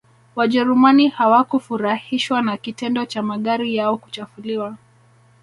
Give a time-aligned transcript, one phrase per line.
[0.35, 4.75] wajerumani hawakufurahishwa na kitendo cha magari yao kuchafuliwa